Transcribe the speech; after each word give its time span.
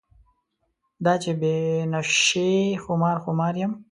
دا 1.05 1.13
چې 1.23 1.31
بې 1.39 1.55
نشې 1.91 2.51
خمار 2.83 3.17
خمار 3.23 3.53
یم. 3.61 3.71